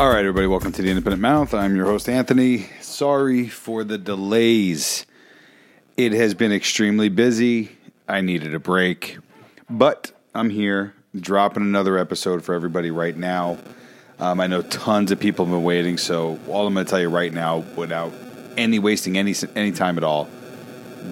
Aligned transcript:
All 0.00 0.08
right, 0.08 0.20
everybody, 0.20 0.46
welcome 0.46 0.70
to 0.70 0.80
the 0.80 0.90
Independent 0.90 1.20
Mouth. 1.20 1.52
I'm 1.52 1.74
your 1.74 1.86
host, 1.86 2.08
Anthony. 2.08 2.68
Sorry 2.80 3.48
for 3.48 3.82
the 3.82 3.98
delays. 3.98 5.04
It 5.96 6.12
has 6.12 6.34
been 6.34 6.52
extremely 6.52 7.08
busy. 7.08 7.76
I 8.06 8.20
needed 8.20 8.54
a 8.54 8.60
break, 8.60 9.18
but 9.68 10.12
I'm 10.36 10.50
here 10.50 10.94
dropping 11.18 11.64
another 11.64 11.98
episode 11.98 12.44
for 12.44 12.54
everybody 12.54 12.92
right 12.92 13.16
now. 13.16 13.58
Um, 14.20 14.38
I 14.38 14.46
know 14.46 14.62
tons 14.62 15.10
of 15.10 15.18
people 15.18 15.46
have 15.46 15.52
been 15.52 15.64
waiting, 15.64 15.98
so 15.98 16.38
all 16.46 16.68
I'm 16.68 16.74
going 16.74 16.86
to 16.86 16.90
tell 16.90 17.00
you 17.00 17.08
right 17.08 17.32
now, 17.32 17.64
without 17.74 18.12
any 18.56 18.78
wasting 18.78 19.18
any 19.18 19.34
any 19.56 19.72
time 19.72 19.98
at 19.98 20.04
all, 20.04 20.28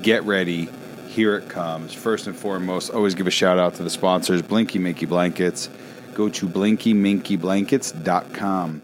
get 0.03 0.23
ready. 0.23 0.69
Here 1.09 1.34
it 1.37 1.48
comes. 1.48 1.93
First 1.93 2.29
and 2.29 2.37
foremost, 2.37 2.93
always 2.93 3.16
give 3.16 3.27
a 3.27 3.33
shout 3.33 3.59
out 3.59 3.75
to 3.75 3.83
the 3.83 3.91
sponsors, 3.91 4.43
Blinky 4.43 4.79
Minky 4.79 5.07
Blankets. 5.07 5.71
Go 6.16 6.29
to 6.30 6.48
blinkymintyblankets.com. 6.48 8.83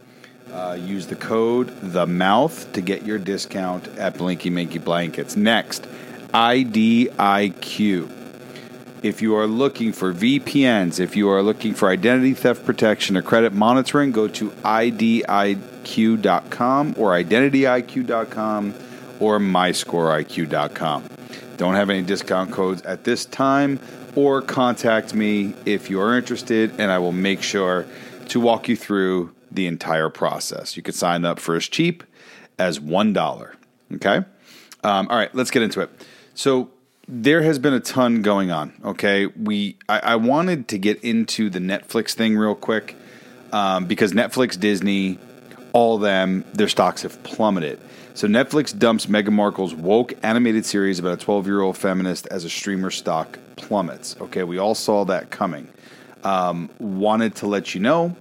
Uh, 0.52 0.76
use 0.78 1.06
the 1.06 1.16
code 1.16 1.74
the 1.80 2.06
mouth 2.06 2.70
to 2.74 2.82
get 2.82 3.06
your 3.06 3.16
discount 3.16 3.88
at 3.96 4.18
Blinky 4.18 4.50
Minky 4.50 4.78
Blankets. 4.78 5.34
Next, 5.34 5.84
IDIQ. 6.34 8.10
If 9.02 9.22
you 9.22 9.34
are 9.34 9.46
looking 9.46 9.94
for 9.94 10.12
VPNs, 10.12 11.00
if 11.00 11.16
you 11.16 11.30
are 11.30 11.42
looking 11.42 11.72
for 11.72 11.88
identity 11.88 12.34
theft 12.34 12.66
protection 12.66 13.16
or 13.16 13.22
credit 13.22 13.54
monitoring, 13.54 14.12
go 14.12 14.28
to 14.28 14.50
IDIQ.com 14.50 15.24
or 16.98 17.12
IdentityIQ.com 17.12 18.74
or 19.20 19.38
MyScoreIQ.com. 19.38 21.04
Don't 21.56 21.76
have 21.76 21.88
any 21.88 22.02
discount 22.02 22.52
codes 22.52 22.82
at 22.82 23.04
this 23.04 23.24
time, 23.24 23.80
or 24.14 24.42
contact 24.42 25.14
me 25.14 25.54
if 25.64 25.90
you 25.90 26.00
are 26.00 26.16
interested, 26.16 26.72
and 26.78 26.90
I 26.90 26.98
will 26.98 27.12
make 27.12 27.42
sure 27.42 27.86
to 28.28 28.40
walk 28.40 28.68
you 28.68 28.76
through 28.76 29.34
the 29.50 29.66
entire 29.66 30.08
process. 30.08 30.76
You 30.76 30.82
can 30.82 30.94
sign 30.94 31.24
up 31.24 31.38
for 31.38 31.56
as 31.56 31.68
cheap 31.68 32.02
as 32.58 32.78
$1. 32.78 33.54
Okay? 33.94 34.16
Um, 34.84 35.08
all 35.08 35.16
right, 35.16 35.34
let's 35.34 35.50
get 35.50 35.62
into 35.62 35.80
it. 35.80 35.90
So, 36.34 36.70
there 37.08 37.42
has 37.42 37.58
been 37.58 37.74
a 37.74 37.80
ton 37.80 38.22
going 38.22 38.50
on. 38.50 38.72
Okay, 38.84 39.26
we 39.26 39.76
I, 39.88 39.98
I 39.98 40.16
wanted 40.16 40.68
to 40.68 40.78
get 40.78 41.02
into 41.02 41.50
the 41.50 41.58
Netflix 41.58 42.12
thing 42.14 42.36
real 42.36 42.54
quick 42.54 42.96
um, 43.52 43.86
because 43.86 44.12
Netflix, 44.12 44.58
Disney, 44.58 45.18
all 45.72 45.98
them, 45.98 46.44
their 46.54 46.68
stocks 46.68 47.02
have 47.02 47.22
plummeted. 47.22 47.80
So 48.14 48.28
Netflix 48.28 48.78
dumps 48.78 49.06
Meghan 49.06 49.32
Markle's 49.32 49.74
woke 49.74 50.12
animated 50.22 50.66
series 50.66 50.98
about 50.98 51.14
a 51.14 51.16
12 51.16 51.46
year 51.46 51.62
old 51.62 51.78
feminist 51.78 52.26
as 52.26 52.44
a 52.44 52.50
streamer 52.50 52.90
stock 52.90 53.38
plummets. 53.56 54.16
Okay, 54.20 54.42
we 54.42 54.58
all 54.58 54.74
saw 54.74 55.04
that 55.06 55.30
coming. 55.30 55.68
Um, 56.22 56.68
wanted 56.78 57.34
to 57.36 57.46
let 57.46 57.74
you 57.74 57.80
know 57.80 58.14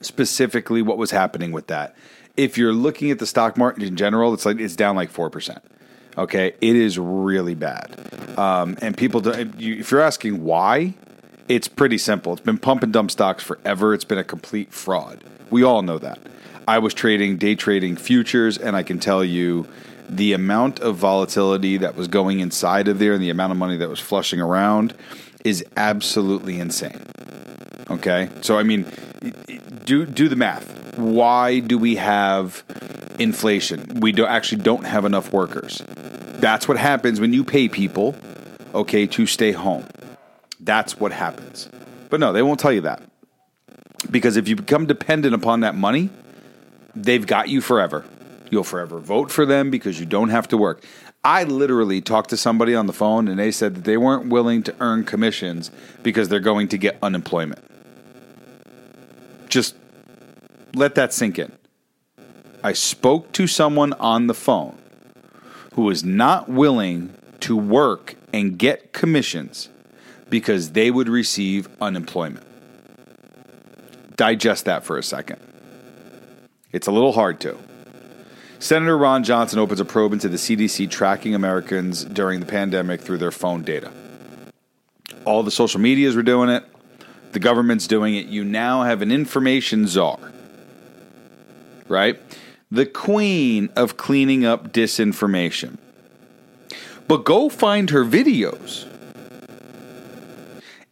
specifically 0.00 0.82
what 0.82 0.98
was 0.98 1.10
happening 1.10 1.52
with 1.52 1.68
that. 1.68 1.94
If 2.36 2.56
you're 2.56 2.72
looking 2.72 3.10
at 3.10 3.18
the 3.18 3.26
stock 3.26 3.58
market 3.58 3.82
in 3.82 3.96
general, 3.96 4.32
it's 4.32 4.46
like 4.46 4.58
it's 4.58 4.74
down 4.74 4.96
like 4.96 5.10
four 5.10 5.28
percent. 5.28 5.62
Okay, 6.16 6.54
it 6.60 6.76
is 6.76 6.98
really 6.98 7.54
bad. 7.54 7.96
Um, 8.38 8.76
and 8.82 8.96
people, 8.96 9.20
do, 9.20 9.30
if 9.30 9.90
you're 9.90 10.00
asking 10.00 10.44
why, 10.44 10.94
it's 11.48 11.68
pretty 11.68 11.98
simple. 11.98 12.32
It's 12.32 12.42
been 12.42 12.58
pump 12.58 12.82
and 12.82 12.92
dump 12.92 13.10
stocks 13.10 13.42
forever. 13.42 13.94
It's 13.94 14.04
been 14.04 14.18
a 14.18 14.24
complete 14.24 14.72
fraud. 14.72 15.24
We 15.50 15.62
all 15.62 15.82
know 15.82 15.98
that. 15.98 16.18
I 16.66 16.78
was 16.78 16.94
trading 16.94 17.36
day 17.36 17.54
trading 17.54 17.96
futures, 17.96 18.58
and 18.58 18.76
I 18.76 18.82
can 18.82 18.98
tell 18.98 19.24
you 19.24 19.66
the 20.08 20.32
amount 20.32 20.80
of 20.80 20.96
volatility 20.96 21.78
that 21.78 21.96
was 21.96 22.08
going 22.08 22.40
inside 22.40 22.88
of 22.88 22.98
there 22.98 23.14
and 23.14 23.22
the 23.22 23.30
amount 23.30 23.52
of 23.52 23.58
money 23.58 23.76
that 23.78 23.88
was 23.88 24.00
flushing 24.00 24.40
around 24.40 24.94
is 25.44 25.64
absolutely 25.76 26.60
insane. 26.60 27.00
Okay, 27.90 28.28
so 28.42 28.58
I 28.58 28.62
mean, 28.62 28.86
do 29.84 30.06
do 30.06 30.28
the 30.28 30.36
math. 30.36 30.96
Why 30.98 31.58
do 31.60 31.78
we 31.78 31.96
have 31.96 32.62
inflation? 33.18 34.00
We 34.00 34.12
do 34.12 34.26
actually 34.26 34.62
don't 34.62 34.84
have 34.84 35.04
enough 35.04 35.32
workers. 35.32 35.82
That's 35.86 36.68
what 36.68 36.76
happens 36.76 37.20
when 37.20 37.32
you 37.32 37.44
pay 37.44 37.68
people, 37.68 38.14
okay, 38.74 39.06
to 39.06 39.26
stay 39.26 39.52
home. 39.52 39.86
That's 40.60 40.98
what 40.98 41.12
happens. 41.12 41.68
But 42.10 42.20
no, 42.20 42.32
they 42.32 42.42
won't 42.42 42.60
tell 42.60 42.72
you 42.72 42.82
that. 42.82 43.02
Because 44.10 44.36
if 44.36 44.48
you 44.48 44.56
become 44.56 44.86
dependent 44.86 45.34
upon 45.34 45.60
that 45.60 45.74
money, 45.74 46.10
they've 46.94 47.26
got 47.26 47.48
you 47.48 47.60
forever. 47.60 48.04
You'll 48.50 48.64
forever 48.64 48.98
vote 48.98 49.30
for 49.30 49.46
them 49.46 49.70
because 49.70 49.98
you 49.98 50.06
don't 50.06 50.28
have 50.28 50.48
to 50.48 50.56
work. 50.56 50.84
I 51.24 51.44
literally 51.44 52.00
talked 52.00 52.30
to 52.30 52.36
somebody 52.36 52.74
on 52.74 52.86
the 52.86 52.92
phone 52.92 53.28
and 53.28 53.38
they 53.38 53.52
said 53.52 53.76
that 53.76 53.84
they 53.84 53.96
weren't 53.96 54.28
willing 54.28 54.62
to 54.64 54.74
earn 54.80 55.04
commissions 55.04 55.70
because 56.02 56.28
they're 56.28 56.40
going 56.40 56.68
to 56.68 56.78
get 56.78 56.98
unemployment. 57.02 57.64
Just 59.48 59.76
let 60.74 60.96
that 60.96 61.12
sink 61.12 61.38
in. 61.38 61.52
I 62.64 62.72
spoke 62.72 63.32
to 63.32 63.46
someone 63.46 63.92
on 63.94 64.26
the 64.26 64.34
phone 64.34 64.78
who 65.74 65.82
was 65.82 66.04
not 66.04 66.48
willing 66.48 67.14
to 67.40 67.56
work 67.56 68.16
and 68.32 68.58
get 68.58 68.92
commissions 68.92 69.68
because 70.28 70.72
they 70.72 70.90
would 70.90 71.08
receive 71.08 71.68
unemployment. 71.80 72.46
Digest 74.16 74.64
that 74.64 74.84
for 74.84 74.98
a 74.98 75.02
second. 75.02 75.40
It's 76.72 76.86
a 76.86 76.92
little 76.92 77.12
hard 77.12 77.38
to. 77.40 77.58
Senator 78.58 78.96
Ron 78.96 79.24
Johnson 79.24 79.58
opens 79.58 79.80
a 79.80 79.84
probe 79.84 80.12
into 80.12 80.28
the 80.28 80.36
CDC 80.36 80.88
tracking 80.88 81.34
Americans 81.34 82.04
during 82.04 82.40
the 82.40 82.46
pandemic 82.46 83.00
through 83.00 83.18
their 83.18 83.30
phone 83.30 83.62
data. 83.62 83.92
All 85.24 85.42
the 85.42 85.50
social 85.50 85.80
medias 85.80 86.16
were 86.16 86.22
doing 86.22 86.48
it. 86.48 86.64
The 87.32 87.40
government's 87.40 87.86
doing 87.86 88.14
it. 88.14 88.26
You 88.26 88.44
now 88.44 88.84
have 88.84 89.02
an 89.02 89.10
information 89.10 89.86
czar, 89.86 90.18
right? 91.88 92.20
The 92.70 92.86
queen 92.86 93.68
of 93.76 93.96
cleaning 93.96 94.44
up 94.44 94.72
disinformation. 94.72 95.78
But 97.08 97.24
go 97.24 97.48
find 97.48 97.90
her 97.90 98.04
videos, 98.04 98.86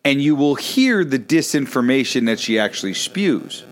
and 0.04 0.20
you 0.20 0.34
will 0.34 0.56
hear 0.56 1.04
the 1.04 1.18
disinformation 1.18 2.26
that 2.26 2.40
she 2.40 2.58
actually 2.58 2.94
spews. 2.94 3.64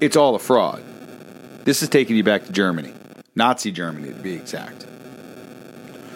It's 0.00 0.16
all 0.16 0.34
a 0.34 0.38
fraud. 0.38 0.82
This 1.64 1.82
is 1.82 1.90
taking 1.90 2.16
you 2.16 2.24
back 2.24 2.46
to 2.46 2.52
Germany, 2.52 2.94
Nazi 3.34 3.70
Germany 3.70 4.08
to 4.08 4.14
be 4.14 4.32
exact, 4.32 4.84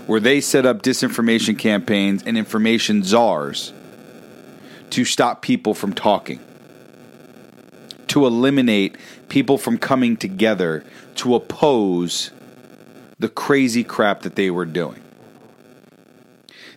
where 0.06 0.20
they 0.20 0.40
set 0.40 0.64
up 0.64 0.80
disinformation 0.80 1.58
campaigns 1.58 2.22
and 2.22 2.38
information 2.38 3.02
czars 3.02 3.72
to 4.90 5.04
stop 5.04 5.42
people 5.42 5.74
from 5.74 5.92
talking, 5.92 6.40
to 8.06 8.24
eliminate 8.24 8.96
people 9.28 9.58
from 9.58 9.76
coming 9.76 10.16
together 10.16 10.82
to 11.16 11.34
oppose 11.34 12.30
the 13.18 13.28
crazy 13.28 13.84
crap 13.84 14.22
that 14.22 14.36
they 14.36 14.50
were 14.50 14.64
doing. 14.64 15.02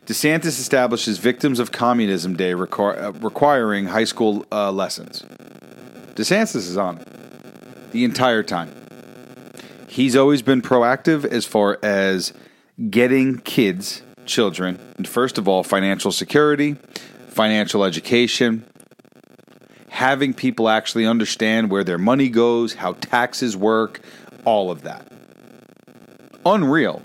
DeSantis 0.07 0.59
establishes 0.59 1.19
Victims 1.19 1.59
of 1.59 1.71
Communism 1.71 2.35
Day 2.35 2.51
requir- 2.51 3.01
uh, 3.01 3.11
requiring 3.13 3.87
high 3.87 4.05
school 4.05 4.45
uh, 4.51 4.71
lessons. 4.71 5.23
DeSantis 6.15 6.55
is 6.55 6.77
on 6.77 6.97
it 6.97 7.16
the 7.91 8.03
entire 8.03 8.43
time. 8.43 8.71
He's 9.87 10.15
always 10.15 10.41
been 10.41 10.61
proactive 10.61 11.25
as 11.25 11.45
far 11.45 11.79
as 11.81 12.33
getting 12.89 13.39
kids, 13.39 14.03
children, 14.25 14.77
first 15.05 15.37
of 15.37 15.47
all, 15.47 15.63
financial 15.63 16.11
security, 16.11 16.75
financial 17.29 17.83
education, 17.83 18.65
having 19.89 20.33
people 20.33 20.69
actually 20.69 21.05
understand 21.05 21.71
where 21.71 21.83
their 21.83 21.97
money 21.97 22.29
goes, 22.29 22.75
how 22.75 22.93
taxes 22.93 23.57
work, 23.57 24.01
all 24.45 24.69
of 24.69 24.83
that. 24.83 25.11
Unreal. 26.45 27.01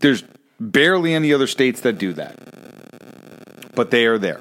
There's 0.00 0.24
barely 0.58 1.12
any 1.12 1.32
other 1.32 1.46
states 1.46 1.82
that 1.82 1.98
do 1.98 2.12
that, 2.14 3.74
but 3.74 3.90
they 3.90 4.06
are 4.06 4.18
there. 4.18 4.40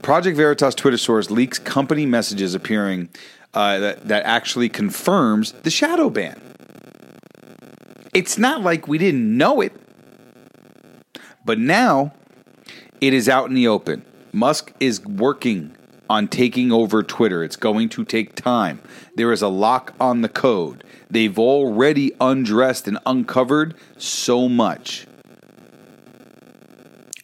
Project 0.00 0.36
Veritas 0.36 0.74
Twitter 0.74 0.96
source 0.96 1.30
leaks 1.30 1.58
company 1.58 2.06
messages 2.06 2.54
appearing 2.54 3.08
uh, 3.54 3.78
that, 3.78 4.08
that 4.08 4.24
actually 4.24 4.68
confirms 4.68 5.52
the 5.52 5.70
shadow 5.70 6.10
ban. 6.10 6.40
It's 8.14 8.36
not 8.36 8.62
like 8.62 8.88
we 8.88 8.98
didn't 8.98 9.36
know 9.36 9.60
it, 9.60 9.72
but 11.44 11.58
now 11.58 12.12
it 13.00 13.12
is 13.12 13.28
out 13.28 13.48
in 13.48 13.54
the 13.54 13.68
open. 13.68 14.04
Musk 14.32 14.72
is 14.80 15.04
working 15.04 15.76
on 16.08 16.28
taking 16.28 16.70
over 16.70 17.02
Twitter. 17.02 17.42
It's 17.42 17.56
going 17.56 17.88
to 17.90 18.04
take 18.04 18.34
time. 18.34 18.80
There 19.16 19.32
is 19.32 19.42
a 19.42 19.48
lock 19.48 19.94
on 19.98 20.20
the 20.20 20.28
code. 20.28 20.84
They've 21.10 21.38
already 21.38 22.12
undressed 22.20 22.86
and 22.86 22.98
uncovered 23.06 23.74
so 23.96 24.48
much. 24.48 25.06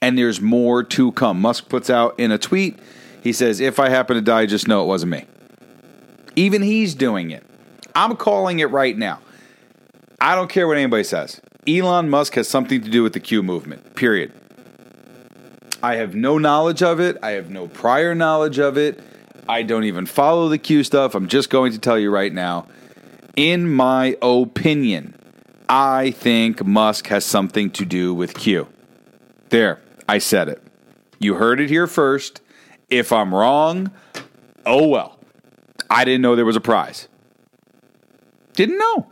And 0.01 0.17
there's 0.17 0.41
more 0.41 0.83
to 0.85 1.13
come. 1.13 1.41
Musk 1.41 1.69
puts 1.69 1.91
out 1.91 2.19
in 2.19 2.31
a 2.31 2.39
tweet, 2.39 2.79
he 3.23 3.33
says, 3.33 3.61
If 3.61 3.79
I 3.79 3.89
happen 3.89 4.17
to 4.17 4.23
die, 4.23 4.47
just 4.47 4.69
know 4.69 4.83
it 4.83 4.87
wasn't 4.87 5.13
me. 5.13 5.27
Even 6.39 6.63
he's 6.63 6.95
doing 6.95 7.33
it. 7.33 7.45
I'm 7.97 8.15
calling 8.15 8.61
it 8.61 8.71
right 8.71 8.97
now. 8.97 9.19
I 10.21 10.37
don't 10.37 10.49
care 10.49 10.69
what 10.69 10.77
anybody 10.77 11.03
says. 11.03 11.41
Elon 11.67 12.09
Musk 12.09 12.35
has 12.35 12.47
something 12.47 12.81
to 12.81 12.89
do 12.89 13.03
with 13.03 13.13
the 13.13 13.19
Q 13.19 13.43
movement, 13.43 13.97
period. 13.97 14.33
I 15.83 15.97
have 15.97 16.15
no 16.15 16.39
knowledge 16.39 16.81
of 16.81 17.01
it. 17.01 17.17
I 17.25 17.31
have 17.33 17.51
no 17.51 17.67
prior 17.67 18.15
knowledge 18.15 18.61
of 18.61 18.79
it. 18.79 19.01
I 19.49 19.65
don't 19.65 19.83
even 19.83 20.07
follow 20.07 20.49
the 20.49 20.59
Q 20.59 20.85
stuff. 20.85 21.17
I'm 21.17 21.27
just 21.27 21.51
going 21.51 21.73
to 21.73 21.79
tell 21.81 21.99
you 21.99 22.09
right 22.09 22.33
now. 22.33 22.69
In 23.35 23.69
my 23.69 24.17
opinion, 24.23 25.21
I 25.69 26.13
think 26.13 26.65
Musk 26.65 27.09
has 27.09 27.25
something 27.25 27.69
to 27.73 27.85
do 27.85 28.15
with 28.15 28.35
Q. 28.35 28.69
There, 29.49 29.81
I 30.09 30.19
said 30.19 30.49
it. 30.49 30.63
You 31.19 31.35
heard 31.35 31.59
it 31.59 31.69
here 31.69 31.89
first. 31.89 32.43
If 32.89 33.13
I'm 33.13 33.35
wrong, 33.35 33.91
oh 34.65 34.87
well. 34.87 35.18
I 35.91 36.05
didn't 36.05 36.23
know 36.23 36.37
there 36.37 36.45
was 36.45 36.57
a 36.57 36.61
prize. 36.61 37.09
Didn't 38.55 38.79
know. 38.79 39.07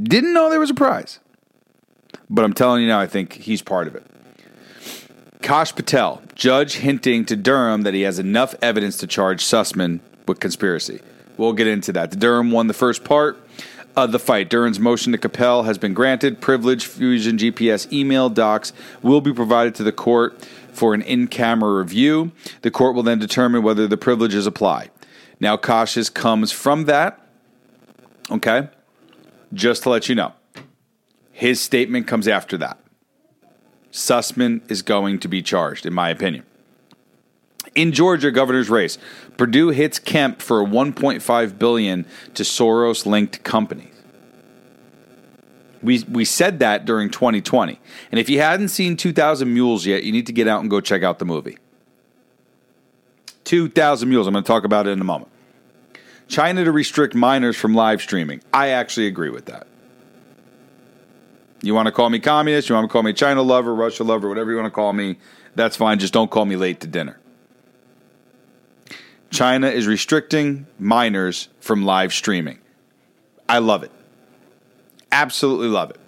Didn't 0.00 0.32
know 0.32 0.48
there 0.48 0.60
was 0.60 0.70
a 0.70 0.74
prize. 0.74 1.18
But 2.28 2.44
I'm 2.44 2.52
telling 2.52 2.82
you 2.82 2.88
now, 2.88 3.00
I 3.00 3.06
think 3.06 3.34
he's 3.34 3.62
part 3.62 3.86
of 3.86 3.96
it. 3.96 4.06
Kash 5.42 5.74
Patel, 5.74 6.22
judge 6.34 6.76
hinting 6.76 7.24
to 7.26 7.36
Durham 7.36 7.82
that 7.82 7.94
he 7.94 8.02
has 8.02 8.18
enough 8.18 8.54
evidence 8.62 8.96
to 8.98 9.06
charge 9.06 9.42
Sussman 9.42 10.00
with 10.28 10.38
conspiracy. 10.38 11.00
We'll 11.36 11.54
get 11.54 11.66
into 11.66 11.92
that. 11.92 12.10
The 12.10 12.16
Durham 12.16 12.50
won 12.50 12.66
the 12.66 12.74
first 12.74 13.02
part 13.02 13.38
of 13.96 14.12
the 14.12 14.18
fight. 14.18 14.48
Durham's 14.50 14.78
motion 14.78 15.12
to 15.12 15.18
compel 15.18 15.64
has 15.64 15.78
been 15.78 15.94
granted. 15.94 16.40
Privilege 16.40 16.86
Fusion 16.86 17.36
GPS 17.36 17.90
email 17.92 18.28
docs 18.28 18.72
will 19.02 19.20
be 19.20 19.32
provided 19.32 19.74
to 19.76 19.82
the 19.82 19.92
court 19.92 20.40
for 20.72 20.94
an 20.94 21.02
in 21.02 21.26
camera 21.26 21.78
review. 21.78 22.30
The 22.62 22.70
court 22.70 22.94
will 22.94 23.02
then 23.02 23.18
determine 23.18 23.62
whether 23.62 23.88
the 23.88 23.96
privileges 23.96 24.46
apply. 24.46 24.90
Now, 25.40 25.56
Kash's 25.56 26.10
comes 26.10 26.52
from 26.52 26.84
that. 26.84 27.18
Okay? 28.30 28.68
Just 29.52 29.82
to 29.82 29.90
let 29.90 30.08
you 30.08 30.14
know, 30.14 30.34
his 31.32 31.60
statement 31.60 32.06
comes 32.06 32.28
after 32.28 32.56
that. 32.58 32.78
Sussman 33.90 34.60
is 34.70 34.82
going 34.82 35.18
to 35.20 35.28
be 35.28 35.42
charged, 35.42 35.84
in 35.86 35.92
my 35.92 36.10
opinion. 36.10 36.44
In 37.74 37.92
Georgia 37.92 38.30
governor's 38.30 38.70
race, 38.70 38.98
Perdue 39.36 39.70
hits 39.70 39.98
Kemp 39.98 40.40
for 40.40 40.64
1.5 40.64 41.58
billion 41.58 42.06
to 42.34 42.42
Soros-linked 42.42 43.42
companies. 43.42 43.86
We 45.82 46.04
we 46.08 46.26
said 46.26 46.58
that 46.58 46.84
during 46.84 47.08
2020. 47.08 47.80
And 48.10 48.20
if 48.20 48.28
you 48.28 48.38
hadn't 48.40 48.68
seen 48.68 48.98
2000 48.98 49.52
Mules 49.52 49.86
yet, 49.86 50.04
you 50.04 50.12
need 50.12 50.26
to 50.26 50.32
get 50.32 50.46
out 50.46 50.60
and 50.60 50.68
go 50.68 50.80
check 50.80 51.02
out 51.02 51.18
the 51.18 51.24
movie. 51.24 51.56
2000 53.50 54.08
Mules. 54.08 54.28
I'm 54.28 54.32
going 54.32 54.44
to 54.44 54.46
talk 54.46 54.62
about 54.62 54.86
it 54.86 54.90
in 54.90 55.00
a 55.00 55.04
moment. 55.04 55.28
China 56.28 56.62
to 56.62 56.70
restrict 56.70 57.16
minors 57.16 57.56
from 57.56 57.74
live 57.74 58.00
streaming. 58.00 58.40
I 58.54 58.68
actually 58.68 59.08
agree 59.08 59.30
with 59.30 59.46
that. 59.46 59.66
You 61.60 61.74
want 61.74 61.86
to 61.86 61.92
call 61.92 62.10
me 62.10 62.20
communist, 62.20 62.68
you 62.68 62.76
want 62.76 62.88
to 62.88 62.92
call 62.92 63.02
me 63.02 63.12
China 63.12 63.42
lover, 63.42 63.74
Russia 63.74 64.04
lover, 64.04 64.28
whatever 64.28 64.52
you 64.52 64.56
want 64.56 64.66
to 64.66 64.70
call 64.70 64.92
me, 64.92 65.18
that's 65.56 65.74
fine. 65.76 65.98
Just 65.98 66.12
don't 66.12 66.30
call 66.30 66.44
me 66.44 66.54
late 66.54 66.78
to 66.82 66.86
dinner. 66.86 67.18
China 69.30 69.66
is 69.66 69.88
restricting 69.88 70.68
minors 70.78 71.48
from 71.58 71.84
live 71.84 72.12
streaming. 72.12 72.60
I 73.48 73.58
love 73.58 73.82
it. 73.82 73.90
Absolutely 75.10 75.66
love 75.66 75.90
it. 75.90 75.98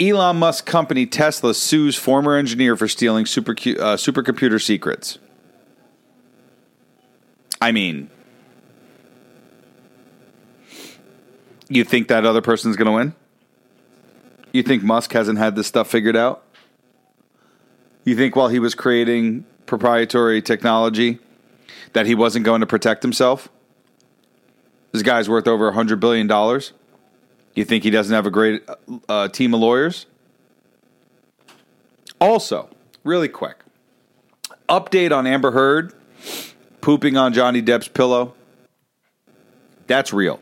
Elon 0.00 0.38
Musk 0.38 0.66
company 0.66 1.06
Tesla 1.06 1.54
sues 1.54 1.94
former 1.94 2.34
engineer 2.34 2.76
for 2.76 2.88
stealing 2.88 3.26
super, 3.26 3.52
uh, 3.52 3.94
supercomputer 3.94 4.60
secrets. 4.60 5.20
I 7.60 7.72
mean, 7.72 8.10
you 11.68 11.84
think 11.84 12.08
that 12.08 12.24
other 12.24 12.42
person's 12.42 12.76
going 12.76 12.86
to 12.86 12.92
win? 12.92 13.14
You 14.52 14.62
think 14.62 14.82
Musk 14.82 15.12
hasn't 15.12 15.38
had 15.38 15.56
this 15.56 15.66
stuff 15.66 15.88
figured 15.88 16.16
out? 16.16 16.42
You 18.04 18.16
think 18.16 18.36
while 18.36 18.48
he 18.48 18.58
was 18.58 18.74
creating 18.74 19.44
proprietary 19.66 20.40
technology 20.40 21.18
that 21.92 22.06
he 22.06 22.14
wasn't 22.14 22.44
going 22.44 22.60
to 22.60 22.66
protect 22.66 23.02
himself? 23.02 23.48
This 24.92 25.02
guy's 25.02 25.28
worth 25.28 25.48
over 25.48 25.70
$100 25.72 26.00
billion. 26.00 26.28
You 27.54 27.64
think 27.64 27.84
he 27.84 27.90
doesn't 27.90 28.14
have 28.14 28.26
a 28.26 28.30
great 28.30 28.62
uh, 29.08 29.28
team 29.28 29.52
of 29.52 29.60
lawyers? 29.60 30.06
Also, 32.20 32.70
really 33.02 33.28
quick 33.28 33.56
update 34.68 35.16
on 35.16 35.26
Amber 35.26 35.52
Heard 35.52 35.92
pooping 36.86 37.16
on 37.16 37.32
Johnny 37.32 37.60
Depp's 37.60 37.88
pillow. 37.88 38.32
That's 39.88 40.12
real. 40.12 40.38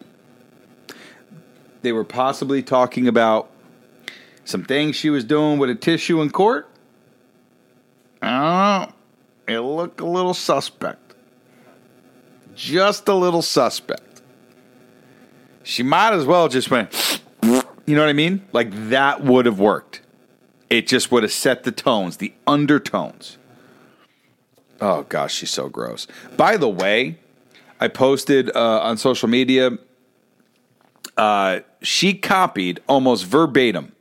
They 1.80 1.90
were 1.90 2.04
possibly 2.04 2.62
talking 2.62 3.08
about 3.08 3.50
some 4.44 4.62
things 4.62 4.94
she 4.94 5.08
was 5.08 5.24
doing 5.24 5.58
with 5.58 5.70
a 5.70 5.74
tissue 5.74 6.20
in 6.20 6.28
court. 6.28 6.68
I. 8.20 8.92
It 9.48 9.60
looked 9.60 10.00
a 10.00 10.06
little 10.06 10.34
suspect. 10.34 11.14
Just 12.54 13.08
a 13.08 13.14
little 13.14 13.40
suspect. 13.40 14.20
She 15.62 15.82
might 15.82 16.12
as 16.12 16.26
well 16.26 16.48
just 16.48 16.70
went, 16.70 17.22
you 17.42 17.94
know 17.94 18.02
what 18.02 18.10
I 18.10 18.12
mean? 18.12 18.44
Like 18.52 18.68
that 18.90 19.24
would 19.24 19.46
have 19.46 19.58
worked. 19.58 20.02
It 20.68 20.88
just 20.88 21.10
would 21.10 21.22
have 21.22 21.32
set 21.32 21.64
the 21.64 21.72
tones, 21.72 22.18
the 22.18 22.34
undertones. 22.46 23.38
Oh 24.80 25.02
gosh, 25.08 25.34
she's 25.34 25.50
so 25.50 25.68
gross. 25.68 26.06
By 26.36 26.56
the 26.56 26.68
way, 26.68 27.18
I 27.80 27.88
posted 27.88 28.54
uh, 28.54 28.80
on 28.80 28.96
social 28.96 29.28
media. 29.28 29.78
Uh, 31.16 31.60
she 31.82 32.14
copied 32.14 32.80
almost 32.88 33.24
verbatim 33.26 33.92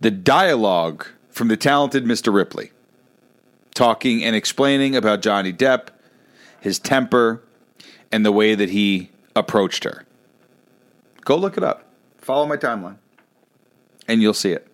the 0.00 0.10
dialogue 0.10 1.06
from 1.30 1.48
the 1.48 1.56
talented 1.56 2.04
Mr. 2.04 2.32
Ripley, 2.32 2.72
talking 3.74 4.22
and 4.22 4.36
explaining 4.36 4.94
about 4.94 5.22
Johnny 5.22 5.52
Depp, 5.52 5.88
his 6.60 6.78
temper, 6.78 7.42
and 8.12 8.24
the 8.24 8.32
way 8.32 8.54
that 8.54 8.70
he 8.70 9.10
approached 9.34 9.84
her. 9.84 10.04
Go 11.24 11.36
look 11.36 11.56
it 11.56 11.64
up. 11.64 11.84
Follow 12.18 12.46
my 12.46 12.56
timeline, 12.56 12.96
and 14.06 14.20
you'll 14.20 14.34
see 14.34 14.52
it. 14.52 14.66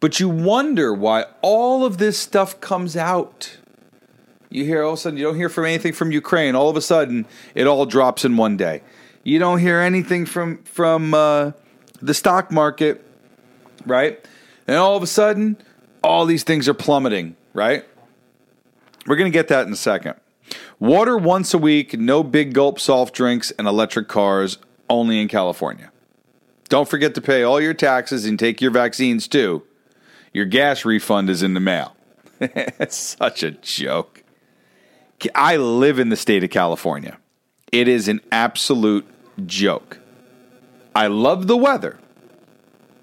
But 0.00 0.20
you 0.20 0.28
wonder 0.28 0.92
why 0.92 1.24
all 1.42 1.84
of 1.84 1.98
this 1.98 2.18
stuff 2.18 2.60
comes 2.60 2.96
out. 2.96 3.56
You 4.50 4.64
hear 4.64 4.82
all 4.82 4.92
of 4.92 4.98
a 4.98 5.02
sudden, 5.02 5.18
you 5.18 5.24
don't 5.24 5.36
hear 5.36 5.48
from 5.48 5.64
anything 5.64 5.92
from 5.92 6.12
Ukraine. 6.12 6.54
All 6.54 6.68
of 6.68 6.76
a 6.76 6.80
sudden, 6.80 7.26
it 7.54 7.66
all 7.66 7.86
drops 7.86 8.24
in 8.24 8.36
one 8.36 8.56
day. 8.56 8.82
You 9.24 9.38
don't 9.38 9.58
hear 9.58 9.80
anything 9.80 10.26
from 10.26 10.62
from 10.64 11.14
uh, 11.14 11.52
the 12.00 12.14
stock 12.14 12.52
market 12.52 13.06
right? 13.86 14.22
And 14.66 14.76
all 14.76 14.96
of 14.96 15.02
a 15.02 15.06
sudden, 15.06 15.56
all 16.02 16.26
these 16.26 16.42
things 16.42 16.68
are 16.68 16.74
plummeting, 16.74 17.36
right? 17.54 17.84
We're 19.06 19.16
going 19.16 19.30
to 19.30 19.36
get 19.36 19.48
that 19.48 19.66
in 19.66 19.72
a 19.72 19.76
second. 19.76 20.14
Water 20.78 21.16
once 21.16 21.54
a 21.54 21.58
week, 21.58 21.98
no 21.98 22.22
big 22.22 22.52
gulp 22.52 22.78
soft 22.78 23.14
drinks, 23.14 23.52
and 23.52 23.66
electric 23.66 24.08
cars 24.08 24.58
only 24.90 25.20
in 25.20 25.28
California. 25.28 25.90
Don't 26.68 26.88
forget 26.88 27.14
to 27.14 27.20
pay 27.20 27.42
all 27.42 27.60
your 27.60 27.74
taxes 27.74 28.26
and 28.26 28.38
take 28.38 28.60
your 28.60 28.72
vaccines 28.72 29.28
too. 29.28 29.62
Your 30.36 30.44
gas 30.44 30.84
refund 30.84 31.30
is 31.30 31.42
in 31.42 31.54
the 31.54 31.60
mail. 31.60 31.96
it's 32.42 32.94
such 32.94 33.42
a 33.42 33.52
joke. 33.52 34.22
I 35.34 35.56
live 35.56 35.98
in 35.98 36.10
the 36.10 36.16
state 36.16 36.44
of 36.44 36.50
California. 36.50 37.16
It 37.72 37.88
is 37.88 38.06
an 38.06 38.20
absolute 38.30 39.06
joke. 39.46 39.98
I 40.94 41.06
love 41.06 41.46
the 41.46 41.56
weather. 41.56 41.98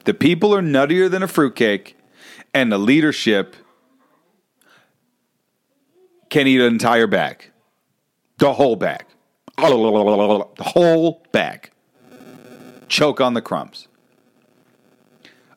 The 0.05 0.13
people 0.13 0.53
are 0.53 0.61
nuttier 0.61 1.09
than 1.09 1.23
a 1.23 1.27
fruitcake, 1.27 1.97
and 2.53 2.71
the 2.71 2.77
leadership 2.77 3.55
can 6.29 6.45
eat 6.45 6.61
an 6.61 6.71
entire 6.71 7.07
bag. 7.07 7.49
The 8.37 8.53
whole 8.53 8.75
bag. 8.75 9.05
The 9.57 10.53
whole 10.59 11.25
bag. 11.31 11.71
Choke 12.89 13.19
on 13.19 13.33
the 13.33 13.41
crumbs. 13.41 13.87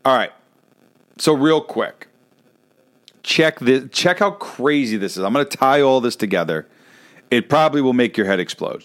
All 0.06 0.16
right. 0.16 0.32
So 1.18 1.32
real 1.32 1.60
quick. 1.60 2.08
Check 3.22 3.58
this 3.58 3.84
check 3.90 4.20
how 4.20 4.32
crazy 4.32 4.96
this 4.96 5.16
is. 5.16 5.24
I'm 5.24 5.32
going 5.32 5.46
to 5.46 5.56
tie 5.56 5.80
all 5.80 6.00
this 6.00 6.14
together. 6.14 6.68
It 7.30 7.48
probably 7.48 7.82
will 7.82 7.92
make 7.92 8.16
your 8.16 8.26
head 8.26 8.38
explode. 8.38 8.84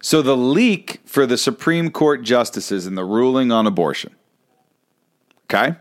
So 0.00 0.22
the 0.22 0.36
leak 0.36 1.00
for 1.04 1.26
the 1.26 1.38
Supreme 1.38 1.90
Court 1.90 2.22
justices 2.22 2.86
in 2.86 2.94
the 2.94 3.04
ruling 3.04 3.52
on 3.52 3.66
abortion. 3.66 4.14
Okay? 5.44 5.76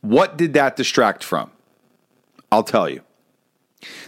What 0.00 0.36
did 0.36 0.54
that 0.54 0.76
distract 0.76 1.24
from? 1.24 1.50
I'll 2.50 2.62
tell 2.62 2.88
you. 2.88 3.02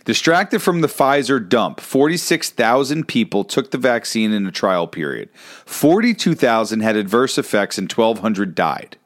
Distracted 0.04 0.60
from 0.60 0.80
the 0.80 0.88
Pfizer 0.88 1.46
dump, 1.46 1.80
46,000 1.80 3.06
people 3.06 3.44
took 3.44 3.70
the 3.70 3.78
vaccine 3.78 4.32
in 4.32 4.46
a 4.46 4.50
trial 4.50 4.86
period. 4.86 5.28
42,000 5.66 6.80
had 6.80 6.96
adverse 6.96 7.36
effects 7.38 7.78
and 7.78 7.92
1,200 7.92 8.54
died. 8.54 8.96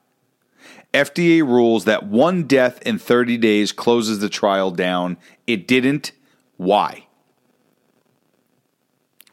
FDA 0.94 1.40
rules 1.42 1.84
that 1.84 2.06
one 2.06 2.44
death 2.44 2.80
in 2.82 2.98
30 2.98 3.38
days 3.38 3.72
closes 3.72 4.20
the 4.20 4.28
trial 4.28 4.70
down. 4.70 5.16
It 5.46 5.66
didn't. 5.66 6.12
Why? 6.58 7.06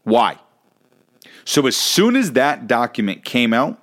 Why? 0.03 0.39
So 1.45 1.67
as 1.67 1.75
soon 1.75 2.15
as 2.15 2.31
that 2.31 2.65
document 2.65 3.23
came 3.23 3.53
out, 3.53 3.79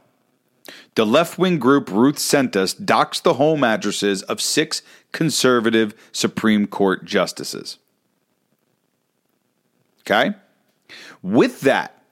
The 0.96 1.06
left 1.06 1.38
wing 1.38 1.58
group 1.58 1.90
Ruth 1.90 2.18
sent 2.18 2.56
us 2.56 2.72
docks 2.72 3.20
the 3.20 3.34
home 3.34 3.62
addresses 3.62 4.22
of 4.22 4.40
six 4.40 4.80
conservative 5.16 5.94
Supreme 6.12 6.66
Court 6.66 7.06
justices. 7.06 7.78
Okay? 10.02 10.36
With 11.22 11.62
that, 11.62 12.02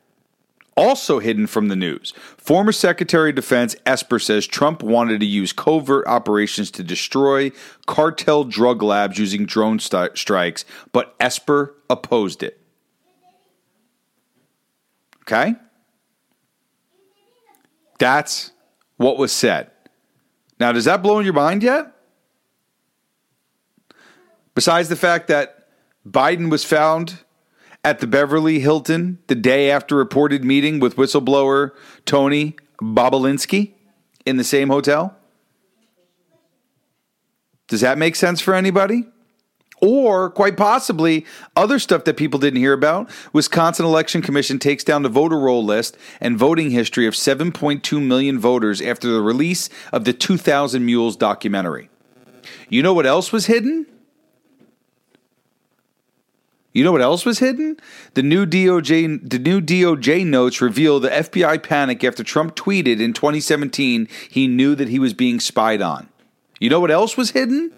also 0.75 1.19
hidden 1.19 1.47
from 1.47 1.69
the 1.69 1.77
news, 1.77 2.15
former 2.39 2.73
Secretary 2.73 3.29
of 3.29 3.37
Defense 3.37 3.77
Esper 3.85 4.19
says 4.19 4.47
Trump 4.47 4.83
wanted 4.83 5.21
to 5.21 5.27
use 5.27 5.53
covert 5.53 6.07
operations 6.07 6.71
to 6.73 6.83
destroy 6.83 7.53
cartel 7.87 8.43
drug 8.43 8.83
labs 8.83 9.19
using 9.19 9.45
drone 9.45 9.79
st- 9.79 10.17
strikes, 10.17 10.65
but 10.91 11.15
Esper 11.21 11.75
opposed 11.91 12.43
it. 12.43 12.59
Okay? 15.25 15.57
That's 17.99 18.53
what 18.97 19.19
was 19.19 19.31
said. 19.31 19.71
Now, 20.59 20.73
does 20.73 20.87
that 20.87 21.03
blow 21.03 21.19
in 21.19 21.27
your 21.27 21.35
mind 21.35 21.63
yet? 21.63 21.94
Besides 24.55 24.89
the 24.89 24.97
fact 24.97 25.29
that 25.29 25.69
Biden 26.09 26.51
was 26.51 26.65
found 26.65 27.21
at 27.83 27.99
the 27.99 28.07
Beverly 28.07 28.61
Hilton 28.61 29.19
the 29.27 29.35
day 29.35 29.71
after 29.71 29.97
reported 29.97 30.45
meeting 30.45 30.81
with 30.81 30.97
whistleblower 30.97 31.73
Tony 32.07 32.57
Bobulinski 32.81 33.73
in 34.25 34.37
the 34.37 34.45
same 34.45 34.69
hotel? 34.69 35.17
Does 37.69 37.81
that 37.81 37.99
make 37.99 38.15
sense 38.15 38.41
for 38.41 38.55
anybody? 38.55 39.07
Or 39.81 40.31
quite 40.31 40.57
possibly 40.57 41.27
other 41.57 41.79
stuff 41.79 42.05
that 42.05 42.17
people 42.17 42.39
didn't 42.39 42.61
hear 42.61 42.73
about. 42.73 43.11
Wisconsin 43.33 43.85
Election 43.85 44.23
Commission 44.23 44.59
takes 44.59 44.85
down 44.85 45.03
the 45.03 45.09
voter 45.09 45.39
roll 45.39 45.65
list 45.65 45.97
and 46.21 46.39
voting 46.39 46.71
history 46.71 47.07
of 47.07 47.15
7.2 47.15 48.03
million 48.03 48.39
voters 48.39 48.81
after 48.81 49.11
the 49.11 49.21
release 49.21 49.69
of 49.93 50.05
the 50.05 50.13
2000 50.13 50.85
Mules 50.87 51.17
documentary. 51.17 51.91
You 52.69 52.83
know 52.83 52.95
what 52.95 53.05
else 53.05 53.33
was 53.33 53.47
hidden? 53.47 53.87
You 56.75 56.83
know 56.83 56.91
what 56.91 57.03
else 57.03 57.25
was 57.25 57.39
hidden? 57.39 57.77
The 58.15 58.23
new 58.25 58.45
DOJ 58.45 59.31
the 59.31 59.39
new 59.39 59.61
DOJ 59.61 60.27
notes 60.27 60.61
reveal 60.61 60.99
the 60.99 61.09
FBI 61.09 61.63
panic 61.63 62.03
after 62.03 62.25
Trump 62.25 62.57
tweeted 62.57 63.01
in 63.01 63.13
2017 63.13 64.09
he 64.29 64.49
knew 64.49 64.75
that 64.75 64.89
he 64.89 64.99
was 64.99 65.15
being 65.15 65.39
spied 65.39 65.81
on. 65.81 66.09
You 66.59 66.71
know 66.71 66.81
what 66.81 66.91
else 66.91 67.17
was 67.17 67.31
hidden? 67.31 67.73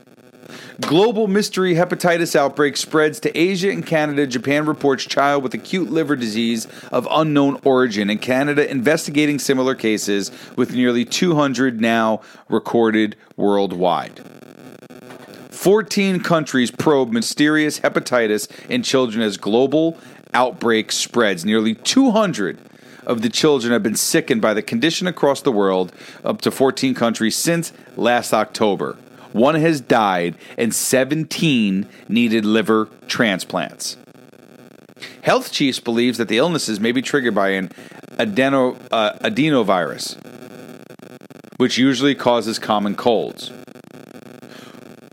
Global 0.80 1.26
mystery 1.26 1.74
hepatitis 1.74 2.34
outbreak 2.34 2.78
spreads 2.78 3.20
to 3.20 3.38
Asia 3.38 3.70
and 3.70 3.84
Canada. 3.84 4.26
Japan 4.26 4.64
reports 4.64 5.04
child 5.04 5.42
with 5.42 5.52
acute 5.52 5.90
liver 5.90 6.16
disease 6.16 6.66
of 6.90 7.06
unknown 7.10 7.60
origin. 7.64 8.08
And 8.08 8.22
Canada 8.22 8.70
investigating 8.70 9.38
similar 9.38 9.74
cases 9.74 10.30
with 10.56 10.72
nearly 10.72 11.04
200 11.04 11.80
now 11.80 12.22
recorded 12.48 13.16
worldwide. 13.36 14.22
14 15.66 16.20
countries 16.20 16.70
probe 16.70 17.10
mysterious 17.10 17.80
hepatitis 17.80 18.48
in 18.70 18.84
children 18.84 19.20
as 19.20 19.36
global 19.36 19.98
outbreak 20.32 20.92
spreads. 20.92 21.44
Nearly 21.44 21.74
200 21.74 22.56
of 23.04 23.20
the 23.20 23.28
children 23.28 23.72
have 23.72 23.82
been 23.82 23.96
sickened 23.96 24.40
by 24.40 24.54
the 24.54 24.62
condition 24.62 25.08
across 25.08 25.40
the 25.40 25.50
world, 25.50 25.92
up 26.24 26.40
to 26.42 26.52
14 26.52 26.94
countries 26.94 27.34
since 27.34 27.72
last 27.96 28.32
October. 28.32 28.96
One 29.32 29.56
has 29.56 29.80
died, 29.80 30.36
and 30.56 30.72
17 30.72 31.88
needed 32.08 32.44
liver 32.44 32.88
transplants. 33.08 33.96
Health 35.22 35.50
Chiefs 35.50 35.80
believes 35.80 36.16
that 36.18 36.28
the 36.28 36.38
illnesses 36.38 36.78
may 36.78 36.92
be 36.92 37.02
triggered 37.02 37.34
by 37.34 37.48
an 37.48 37.72
adeno, 38.20 38.76
uh, 38.92 39.18
adenovirus, 39.18 40.16
which 41.56 41.76
usually 41.76 42.14
causes 42.14 42.60
common 42.60 42.94
colds. 42.94 43.50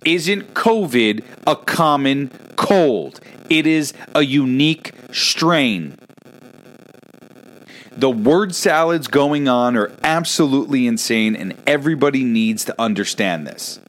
Isn't 0.06 0.54
COVID 0.54 1.24
a 1.48 1.56
common 1.56 2.30
cold? 2.56 3.22
It 3.50 3.66
is 3.66 3.94
a 4.14 4.22
unique 4.22 4.92
strain. 5.12 5.98
The 7.92 8.10
word 8.10 8.56
salads 8.56 9.08
going 9.08 9.48
on 9.48 9.78
are 9.78 9.92
absolutely 10.04 10.88
insane, 10.88 11.36
and 11.36 11.54
everybody 11.66 12.24
needs 12.24 12.66
to 12.66 12.76
understand 12.82 13.48
this. 13.48 13.80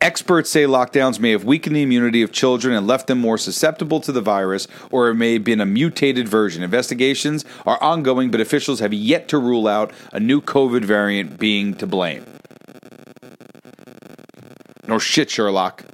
Experts 0.00 0.50
say 0.50 0.64
lockdowns 0.64 1.18
may 1.18 1.30
have 1.30 1.42
weakened 1.42 1.74
the 1.74 1.82
immunity 1.82 2.22
of 2.22 2.30
children 2.30 2.74
and 2.74 2.86
left 2.86 3.06
them 3.06 3.18
more 3.18 3.38
susceptible 3.38 3.98
to 4.00 4.12
the 4.12 4.20
virus, 4.20 4.68
or 4.92 5.08
it 5.08 5.14
may 5.14 5.32
have 5.32 5.42
been 5.44 5.60
a 5.60 5.66
mutated 5.66 6.28
version. 6.28 6.62
Investigations 6.62 7.44
are 7.64 7.82
ongoing, 7.82 8.30
but 8.30 8.40
officials 8.40 8.80
have 8.80 8.92
yet 8.92 9.26
to 9.28 9.38
rule 9.38 9.66
out 9.66 9.90
a 10.12 10.20
new 10.20 10.40
COVID 10.40 10.84
variant 10.84 11.38
being 11.38 11.74
to 11.74 11.86
blame. 11.86 12.24
No 14.86 14.98
shit, 14.98 15.30
Sherlock. 15.30 15.84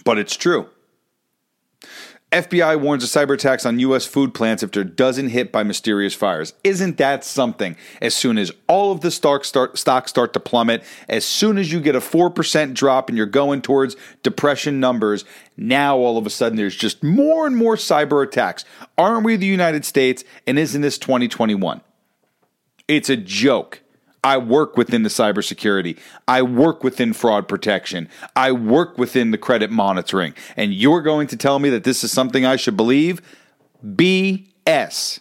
But 0.05 0.17
it's 0.17 0.37
true. 0.37 0.69
FBI 2.31 2.79
warns 2.79 3.03
of 3.03 3.09
cyber 3.09 3.33
attacks 3.33 3.65
on 3.65 3.77
U.S. 3.79 4.05
food 4.05 4.33
plants 4.33 4.63
if 4.63 4.71
they're 4.71 4.85
dozen 4.85 5.27
hit 5.27 5.51
by 5.51 5.63
mysterious 5.63 6.13
fires. 6.13 6.53
Isn't 6.63 6.97
that 6.97 7.25
something? 7.25 7.75
As 8.01 8.15
soon 8.15 8.37
as 8.37 8.53
all 8.67 8.93
of 8.93 9.01
the 9.01 9.11
stocks 9.11 9.49
start, 9.49 9.77
stocks 9.77 10.11
start 10.11 10.31
to 10.33 10.39
plummet, 10.39 10.81
as 11.09 11.25
soon 11.25 11.57
as 11.57 11.73
you 11.73 11.81
get 11.81 11.93
a 11.93 11.99
4% 11.99 12.73
drop 12.73 13.09
and 13.09 13.17
you're 13.17 13.25
going 13.25 13.61
towards 13.61 13.97
depression 14.23 14.79
numbers, 14.79 15.25
now 15.57 15.97
all 15.97 16.17
of 16.17 16.25
a 16.25 16.29
sudden 16.29 16.55
there's 16.55 16.75
just 16.75 17.03
more 17.03 17.45
and 17.45 17.57
more 17.57 17.75
cyber 17.75 18.23
attacks. 18.23 18.63
Aren't 18.97 19.25
we 19.25 19.35
the 19.35 19.45
United 19.45 19.83
States? 19.83 20.23
And 20.47 20.57
isn't 20.57 20.81
this 20.81 20.97
2021? 20.97 21.81
It's 22.87 23.09
a 23.09 23.17
joke. 23.17 23.80
I 24.23 24.37
work 24.37 24.77
within 24.77 25.03
the 25.03 25.09
cybersecurity. 25.09 25.97
I 26.27 26.41
work 26.43 26.83
within 26.83 27.13
fraud 27.13 27.47
protection. 27.47 28.07
I 28.35 28.51
work 28.51 28.97
within 28.97 29.31
the 29.31 29.37
credit 29.37 29.71
monitoring. 29.71 30.35
And 30.55 30.73
you're 30.73 31.01
going 31.01 31.27
to 31.27 31.37
tell 31.37 31.59
me 31.59 31.69
that 31.71 31.83
this 31.83 32.03
is 32.03 32.11
something 32.11 32.45
I 32.45 32.55
should 32.55 32.77
believe? 32.77 33.21
BS. 33.83 35.19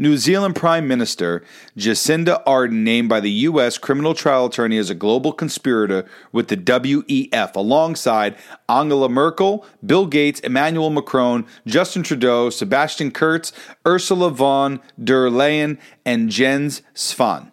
New 0.00 0.16
Zealand 0.16 0.56
Prime 0.56 0.88
Minister 0.88 1.44
Jacinda 1.76 2.42
Ardern 2.46 2.84
named 2.84 3.10
by 3.10 3.20
the 3.20 3.30
U.S. 3.30 3.76
criminal 3.76 4.14
trial 4.14 4.46
attorney 4.46 4.78
as 4.78 4.88
a 4.88 4.94
global 4.94 5.30
conspirator 5.30 6.06
with 6.32 6.48
the 6.48 6.56
WEF 6.56 7.54
alongside 7.54 8.34
Angela 8.66 9.10
Merkel, 9.10 9.66
Bill 9.84 10.06
Gates, 10.06 10.40
Emmanuel 10.40 10.88
Macron, 10.88 11.44
Justin 11.66 12.02
Trudeau, 12.02 12.48
Sebastian 12.48 13.10
Kurz, 13.10 13.52
Ursula 13.86 14.30
von 14.30 14.80
der 14.98 15.28
Leyen, 15.28 15.76
and 16.06 16.30
Jens 16.30 16.80
Spahn. 16.94 17.52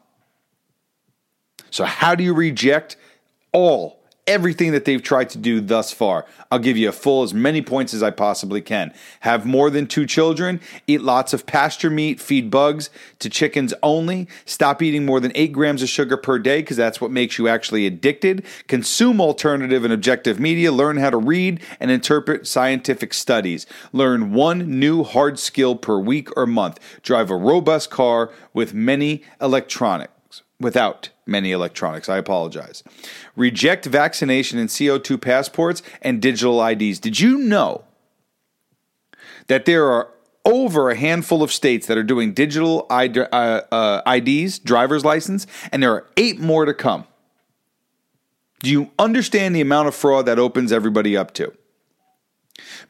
So, 1.70 1.84
how 1.84 2.16
do 2.16 2.24
you 2.24 2.34
reject 2.34 2.96
all 3.52 3.97
everything 4.28 4.74
that 4.74 4.86
they've 4.86 5.02
tried 5.02 5.30
to 5.32 5.38
do 5.38 5.62
thus 5.62 5.92
far. 5.92 6.26
I'll 6.52 6.60
give 6.60 6.78
you 6.78 6.90
a 6.90 6.92
full 6.92 7.24
as 7.24 7.34
many 7.34 7.62
points 7.62 7.94
as 7.94 8.04
I 8.04 8.12
possibly 8.12 8.62
can. 8.62 8.94
Have 9.22 9.46
more 9.46 9.70
than 9.70 9.88
two 9.88 10.06
children, 10.06 10.60
eat 10.86 11.02
lots 11.02 11.34
of 11.34 11.46
pasture 11.46 11.90
meat, 11.90 12.20
feed 12.20 12.52
bugs 12.52 12.90
to 13.20 13.30
chickens 13.30 13.74
only, 13.82 14.28
stop 14.46 14.82
eating 14.82 15.06
more 15.06 15.20
than 15.20 15.32
eight 15.36 15.54
grams 15.54 15.82
of 15.82 15.90
sugar 15.90 16.18
per 16.18 16.38
day 16.38 16.62
because 16.62 16.78
that's 16.78 17.00
what 17.00 17.12
makes 17.12 17.38
you 17.38 17.48
actually 17.48 17.88
addicted, 17.88 18.46
consume 18.68 19.22
alternative 19.22 19.84
and 19.84 19.94
objective 19.94 20.40
media, 20.40 20.72
learn 20.72 20.98
how 20.98 21.10
to 21.10 21.18
read 21.18 21.62
and 21.80 21.90
interpret 21.90 22.46
scientific 22.46 23.14
studies, 23.14 23.66
learn 23.94 24.34
one 24.34 24.80
new 24.80 25.04
hard 25.04 25.40
skill 25.40 25.76
per 25.76 25.98
week 25.98 26.36
or 26.38 26.46
month, 26.46 26.80
drive 27.02 27.30
a 27.30 27.36
robust 27.36 27.90
car 27.90 28.32
with 28.54 28.74
many 28.74 29.24
electronics 29.42 30.12
without 30.60 31.10
many 31.26 31.52
electronics. 31.52 32.10
I 32.10 32.18
apologize. 32.18 32.84
Reject 33.36 33.86
vaccination 33.86 34.58
and 34.58 34.70
CO2 34.70 35.22
passports 35.22 35.84
and 36.02 36.22
digital 36.22 36.66
IDs. 36.66 37.00
Did 37.00 37.20
you 37.20 37.38
know 37.38 37.84
that 39.48 39.66
there 39.66 39.86
are 39.86 40.10
over 40.48 40.90
a 40.90 40.96
handful 40.96 41.44
of 41.44 41.52
states 41.52 41.88
that 41.88 41.98
are 41.98 42.04
doing 42.04 42.34
digital 42.34 42.88
ID, 42.90 43.20
uh, 43.20 43.62
uh, 43.70 44.02
IDs, 44.16 44.60
driver's 44.60 45.04
license, 45.04 45.46
and 45.74 45.84
there 45.84 45.92
are 45.92 46.08
eight 46.16 46.40
more 46.40 46.64
to 46.64 46.74
come. 46.74 47.06
Do 48.62 48.72
you 48.72 48.90
understand 48.98 49.56
the 49.56 49.62
amount 49.62 49.90
of 49.90 49.94
fraud 49.94 50.26
that 50.26 50.40
opens 50.40 50.72
everybody 50.72 51.18
up 51.18 51.34
to? 51.36 51.54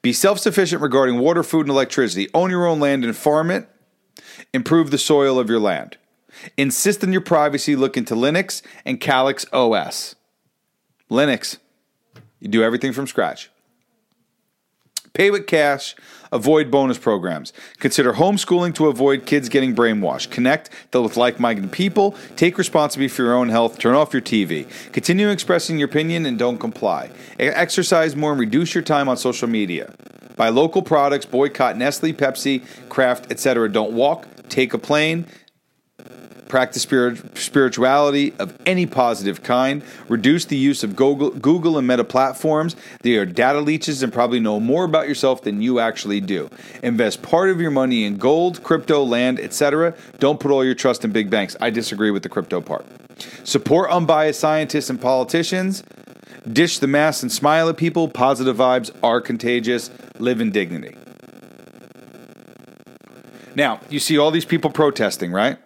Be 0.02 0.14
self 0.14 0.40
sufficient 0.40 0.82
regarding 0.82 1.18
water, 1.18 1.44
food, 1.44 1.62
and 1.62 1.72
electricity. 1.72 2.30
Own 2.34 2.52
your 2.52 2.68
own 2.68 2.80
land 2.80 3.04
and 3.04 3.18
farm 3.18 3.50
it. 3.50 3.68
Improve 4.54 4.92
the 4.92 4.98
soil 4.98 5.40
of 5.40 5.50
your 5.50 5.60
land. 5.60 5.98
Insist 6.58 7.04
on 7.04 7.12
your 7.12 7.22
privacy. 7.22 7.76
Look 7.76 7.98
into 7.98 8.16
Linux 8.16 8.62
and 8.86 9.00
Calyx 9.00 9.46
OS. 9.52 10.16
Linux, 11.10 11.58
you 12.40 12.48
do 12.48 12.64
everything 12.64 12.94
from 12.94 13.08
scratch. 13.08 13.50
Pay 15.14 15.32
with 15.32 15.48
cash. 15.48 15.96
Avoid 16.32 16.70
bonus 16.70 16.98
programs. 16.98 17.54
Consider 17.80 18.14
homeschooling 18.14 18.76
to 18.76 18.88
avoid 18.88 19.26
kids 19.26 19.50
getting 19.50 19.74
brainwashed. 19.74 20.30
Connect 20.30 20.70
with 20.94 21.18
like 21.18 21.40
minded 21.40 21.72
people. 21.72 22.16
Take 22.36 22.58
responsibility 22.58 23.08
for 23.08 23.24
your 23.24 23.34
own 23.34 23.50
health. 23.50 23.80
Turn 23.80 23.96
off 23.96 24.14
your 24.14 24.22
TV. 24.22 24.68
Continue 24.92 25.30
expressing 25.30 25.80
your 25.80 25.88
opinion 25.88 26.26
and 26.26 26.38
don't 26.38 26.60
comply. 26.60 27.10
Exercise 27.40 28.16
more 28.16 28.32
and 28.32 28.40
reduce 28.40 28.76
your 28.76 28.84
time 28.84 29.10
on 29.10 29.18
social 29.18 29.48
media. 29.48 29.94
Buy 30.36 30.50
local 30.50 30.84
products. 30.84 31.26
Boycott 31.26 31.78
Nestle, 31.78 32.14
Pepsi, 32.14 32.64
Kraft, 32.90 33.32
etc. 33.32 33.72
Don't 33.72 33.94
walk. 33.94 34.28
Take 34.50 34.74
a 34.74 34.78
plane 34.78 35.26
practice 36.48 36.82
spirit, 36.82 37.38
spirituality 37.38 38.34
of 38.40 38.58
any 38.66 38.86
positive 38.86 39.44
kind, 39.44 39.84
reduce 40.08 40.46
the 40.46 40.58
use 40.58 40.84
of 40.84 40.96
Google, 40.96 41.32
Google 41.32 41.78
and 41.78 41.88
Meta 41.88 42.04
platforms. 42.04 42.76
They 43.02 43.16
are 43.18 43.26
data 43.26 43.60
leeches 43.60 44.04
and 44.04 44.12
probably 44.12 44.40
know 44.40 44.60
more 44.60 44.86
about 44.86 45.08
yourself 45.08 45.44
than 45.44 45.62
you 45.62 45.80
actually 45.80 46.22
do. 46.22 46.50
Invest 46.84 47.22
part 47.22 47.50
of 47.50 47.62
your 47.62 47.72
money 47.72 48.06
in 48.06 48.18
gold, 48.18 48.64
crypto, 48.64 49.04
land, 49.04 49.40
etc. 49.40 49.96
Don't 50.20 50.40
put 50.40 50.52
all 50.52 50.64
your 50.64 50.76
trust 50.76 51.04
in 51.04 51.12
big 51.12 51.30
banks. 51.30 51.56
I 51.62 51.70
disagree 51.70 52.12
with 52.12 52.24
the 52.24 52.30
crypto 52.30 52.62
part. 52.62 52.86
Support 53.44 53.90
unbiased 53.92 54.40
scientists 54.40 54.90
and 54.90 55.02
politicians. 55.02 55.84
Dish 56.52 56.80
the 56.80 56.88
mask 56.88 57.24
and 57.24 57.32
smile 57.32 57.68
at 57.70 57.78
people. 57.78 58.08
Positive 58.08 58.56
vibes 58.56 58.92
are 59.04 59.20
contagious. 59.20 59.90
Live 60.20 60.40
in 60.40 60.52
dignity. 60.52 60.96
Now, 63.56 63.80
you 63.90 64.00
see 64.00 64.18
all 64.18 64.30
these 64.30 64.46
people 64.46 64.70
protesting, 64.70 65.32
right? 65.32 65.58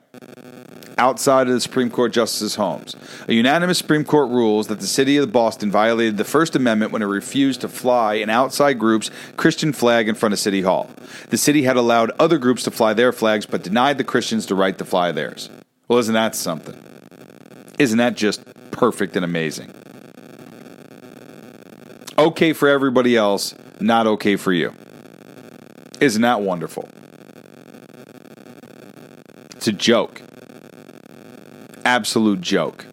Outside 1.02 1.48
of 1.48 1.54
the 1.54 1.60
Supreme 1.60 1.90
Court 1.90 2.14
justices' 2.14 2.56
homes. 2.56 2.96
A 3.28 3.34
unanimous 3.34 3.80
Supreme 3.80 4.06
Court 4.06 4.30
rules 4.30 4.68
that 4.68 4.80
the 4.80 4.88
city 4.88 5.18
of 5.18 5.32
Boston 5.32 5.72
violated 5.72 6.18
the 6.18 6.24
First 6.24 6.56
Amendment 6.56 6.92
when 6.92 7.02
it 7.02 7.06
refused 7.06 7.62
to 7.62 7.68
fly 7.68 8.14
an 8.16 8.30
outside 8.30 8.78
group's 8.78 9.10
Christian 9.36 9.74
flag 9.74 10.08
in 10.08 10.14
front 10.14 10.34
of 10.34 10.40
City 10.40 10.62
Hall. 10.62 10.92
The 11.30 11.40
city 11.40 11.64
had 11.64 11.76
allowed 11.76 12.12
other 12.20 12.38
groups 12.38 12.62
to 12.64 12.72
fly 12.72 12.94
their 12.94 13.12
flags, 13.12 13.48
but 13.48 13.64
denied 13.64 13.98
the 13.98 14.04
Christians 14.04 14.46
the 14.46 14.54
right 14.54 14.78
to 14.78 14.86
fly 14.86 15.12
theirs. 15.12 15.50
Well, 15.88 15.98
isn't 15.98 16.14
that 16.14 16.36
something? 16.36 16.80
Isn't 17.80 17.98
that 17.98 18.16
just 18.16 18.44
perfect 18.70 19.16
and 19.16 19.26
amazing? 19.26 19.74
Okay 22.20 22.54
for 22.54 22.70
everybody 22.70 23.18
else, 23.18 23.56
not 23.80 24.06
okay 24.06 24.36
for 24.36 24.54
you. 24.54 24.72
Isn't 26.00 26.22
that 26.22 26.42
wonderful? 26.42 26.88
It's 29.56 29.68
a 29.68 29.74
joke 29.74 30.22
absolute 31.86 32.42
joke. 32.42 32.86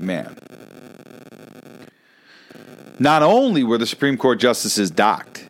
Man. 0.00 0.36
Not 2.98 3.22
only 3.22 3.64
were 3.64 3.78
the 3.78 3.86
Supreme 3.86 4.16
Court 4.16 4.38
justices 4.38 4.90
docked, 4.90 5.48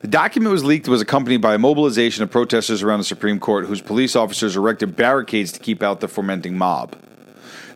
the 0.00 0.08
document 0.08 0.52
was 0.52 0.64
leaked 0.64 0.88
was 0.88 1.00
accompanied 1.02 1.40
by 1.40 1.54
a 1.54 1.58
mobilization 1.58 2.22
of 2.22 2.30
protesters 2.30 2.82
around 2.82 3.00
the 3.00 3.04
Supreme 3.04 3.40
Court 3.40 3.66
whose 3.66 3.80
police 3.80 4.14
officers 4.14 4.56
erected 4.56 4.94
barricades 4.94 5.52
to 5.52 5.58
keep 5.58 5.82
out 5.82 6.00
the 6.00 6.08
fermenting 6.08 6.56
mob. 6.56 6.96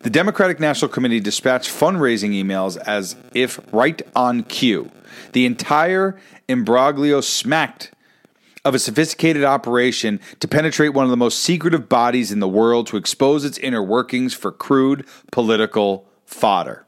The 0.03 0.11
Democratic 0.11 0.61
National 0.61 0.89
Committee 0.89 1.21
dispatched 1.21 1.69
fundraising 1.69 2.31
emails 2.31 2.79
as 2.79 3.17
if 3.35 3.61
right 3.73 4.01
on 4.15 4.45
cue. 4.45 4.91
The 5.33 5.45
entire 5.45 6.19
imbroglio 6.49 7.23
smacked 7.23 7.93
of 8.65 8.75
a 8.75 8.79
sophisticated 8.79 9.45
operation 9.45 10.21
to 10.39 10.49
penetrate 10.49 10.93
one 10.93 11.05
of 11.05 11.11
the 11.11 11.17
most 11.17 11.41
secretive 11.41 11.89
bodies 11.89 12.31
in 12.31 12.41
the 12.41 12.49
world 12.49 12.87
to 12.89 12.97
expose 12.97 13.45
its 13.45 13.59
inner 13.59 13.83
workings 13.83 14.35
for 14.35 14.53
crude 14.53 15.07
political 15.31 16.07
fodder. 16.25 16.87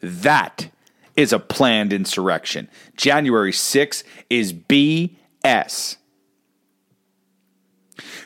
That 0.00 0.70
is 1.16 1.32
a 1.32 1.38
planned 1.38 1.92
insurrection. 1.92 2.68
January 2.96 3.52
6 3.52 4.04
is 4.30 4.52
BS. 4.52 5.96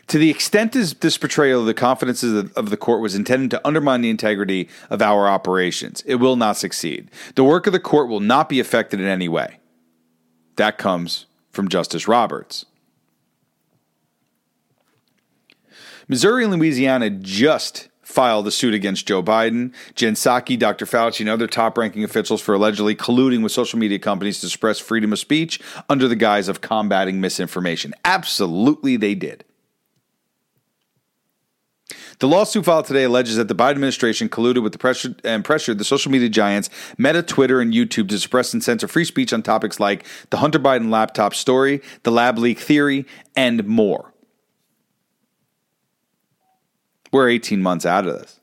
To 0.06 0.18
the 0.18 0.30
extent 0.30 0.72
this, 0.72 0.94
this 0.94 1.18
portrayal 1.18 1.60
of 1.60 1.66
the 1.66 1.74
confidences 1.74 2.50
of 2.52 2.70
the 2.70 2.76
court 2.78 3.02
was 3.02 3.14
intended 3.14 3.50
to 3.50 3.66
undermine 3.66 4.00
the 4.00 4.08
integrity 4.08 4.68
of 4.88 5.02
our 5.02 5.28
operations, 5.28 6.02
it 6.06 6.14
will 6.16 6.36
not 6.36 6.56
succeed. 6.56 7.10
The 7.34 7.44
work 7.44 7.66
of 7.66 7.74
the 7.74 7.80
court 7.80 8.08
will 8.08 8.20
not 8.20 8.48
be 8.48 8.60
affected 8.60 9.00
in 9.00 9.06
any 9.06 9.28
way. 9.28 9.58
That 10.56 10.78
comes 10.78 11.26
from 11.50 11.68
Justice 11.68 12.08
Roberts. 12.08 12.66
Missouri 16.08 16.44
and 16.44 16.52
Louisiana 16.54 17.10
just 17.10 17.88
filed 18.02 18.46
a 18.46 18.50
suit 18.50 18.72
against 18.72 19.06
Joe 19.06 19.22
Biden, 19.22 19.74
Jen 19.94 20.14
Psaki, 20.14 20.58
Dr. 20.58 20.86
Fauci, 20.86 21.20
and 21.20 21.28
other 21.28 21.46
top 21.46 21.76
ranking 21.76 22.02
officials 22.02 22.40
for 22.40 22.54
allegedly 22.54 22.96
colluding 22.96 23.42
with 23.42 23.52
social 23.52 23.78
media 23.78 23.98
companies 23.98 24.40
to 24.40 24.48
suppress 24.48 24.78
freedom 24.78 25.12
of 25.12 25.18
speech 25.18 25.60
under 25.90 26.08
the 26.08 26.16
guise 26.16 26.48
of 26.48 26.62
combating 26.62 27.20
misinformation. 27.20 27.92
Absolutely, 28.06 28.96
they 28.96 29.14
did. 29.14 29.44
The 32.18 32.28
lawsuit 32.28 32.64
filed 32.64 32.84
today 32.84 33.04
alleges 33.04 33.36
that 33.36 33.48
the 33.48 33.54
Biden 33.54 33.72
administration 33.72 34.28
colluded 34.28 34.62
with 34.62 34.72
the 34.72 34.78
pressure 34.78 35.14
and 35.24 35.44
pressured 35.44 35.78
the 35.78 35.84
social 35.84 36.10
media 36.10 36.28
giants 36.28 36.68
Meta, 36.98 37.22
Twitter, 37.22 37.60
and 37.60 37.72
YouTube 37.72 38.08
to 38.08 38.18
suppress 38.18 38.52
and 38.52 38.62
censor 38.62 38.88
free 38.88 39.04
speech 39.04 39.32
on 39.32 39.42
topics 39.42 39.80
like 39.80 40.04
the 40.30 40.38
Hunter 40.38 40.58
Biden 40.58 40.90
laptop 40.90 41.34
story, 41.34 41.80
the 42.02 42.10
lab 42.10 42.38
leak 42.38 42.58
theory, 42.58 43.06
and 43.36 43.66
more. 43.66 44.12
We're 47.12 47.30
18 47.30 47.62
months 47.62 47.86
out 47.86 48.06
of 48.06 48.18
this, 48.18 48.40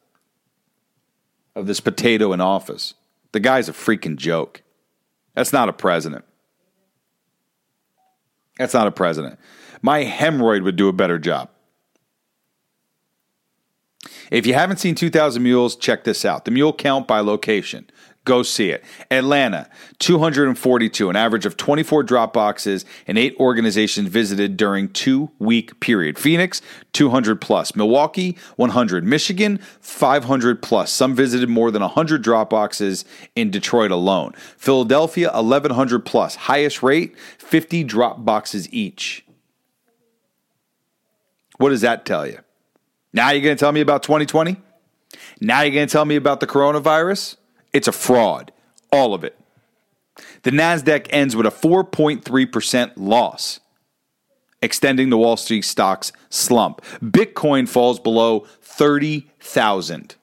of 1.56 1.68
this 1.68 1.80
potato 1.80 2.34
in 2.34 2.42
office. 2.42 2.96
The 3.32 3.40
guy's 3.40 3.70
a 3.70 3.74
freaking 3.74 4.16
joke. 4.16 4.64
That's 5.36 5.54
not 5.54 5.70
a 5.70 5.74
president. 5.74 6.26
That's 8.58 8.74
not 8.74 8.88
a 8.88 8.92
president. 8.92 9.38
My 9.82 10.04
hemorrhoid 10.04 10.64
would 10.64 10.78
do 10.78 10.88
a 10.88 10.94
better 10.94 11.20
job. 11.20 11.50
If 14.32 14.46
you 14.46 14.54
haven't 14.54 14.78
seen 14.78 14.96
2000 14.96 15.42
Mules, 15.42 15.76
check 15.76 16.04
this 16.04 16.26
out. 16.26 16.46
The 16.46 16.52
mule 16.52 16.74
count 16.74 17.08
by 17.08 17.20
location. 17.20 17.90
Go 18.26 18.42
see 18.42 18.72
it. 18.72 18.84
Atlanta, 19.12 19.70
242, 20.00 21.12
an 21.12 21.16
average 21.16 21.46
of 21.46 21.58
24 21.58 22.02
drop 22.02 22.34
boxes 22.34 22.84
and 23.06 23.20
eight 23.20 23.36
organizations 23.40 24.10
visited 24.10 24.58
during 24.58 24.90
two 24.90 25.30
week 25.38 25.80
period. 25.80 26.18
Phoenix, 26.18 26.60
200 26.94 27.40
plus. 27.40 27.76
Milwaukee, 27.76 28.36
100. 28.56 29.06
Michigan, 29.06 29.60
500 29.80 30.64
plus. 30.64 30.92
Some 30.92 31.14
visited 31.14 31.50
more 31.50 31.70
than 31.70 31.84
100 31.84 32.24
drop 32.24 32.50
boxes 32.50 33.06
in 33.36 33.52
Detroit 33.52 33.92
alone. 33.92 34.34
Philadelphia, 34.58 35.30
1100 35.32 36.04
plus. 36.04 36.36
Highest 36.36 36.82
rate, 36.82 37.16
50 37.38 37.84
drop 37.84 38.26
boxes 38.26 38.68
each. 38.74 39.24
What 41.58 41.70
does 41.70 41.82
that 41.82 42.06
tell 42.06 42.26
you? 42.26 42.40
Now 43.16 43.32
you're 43.32 43.42
going 43.42 43.56
to 43.56 43.60
tell 43.60 43.72
me 43.72 43.80
about 43.80 44.04
2020? 44.04 44.58
Now 45.40 45.62
you're 45.62 45.74
going 45.74 45.88
to 45.88 45.92
tell 45.92 46.04
me 46.04 46.18
about 46.18 46.42
the 46.42 46.48
coronavirus? 46.48 47.38
It's 47.72 47.88
a 47.88 47.94
fraud, 47.94 48.52
all 48.92 49.14
of 49.14 49.24
it. 49.24 49.40
The 50.44 50.52
NASDAQ 50.52 51.08
ends 51.10 51.34
with 51.34 51.46
a 51.46 51.50
4.3% 51.50 52.92
loss, 52.98 53.62
extending 54.62 55.10
the 55.10 55.18
Wall 55.18 55.38
Street 55.38 55.64
stocks 55.64 56.12
slump. 56.30 56.82
Bitcoin 57.02 57.70
falls 57.70 58.02
below 58.02 58.42
30,000. 58.62 60.16